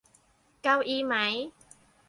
[0.63, 1.33] เก้าอี้มั๊ย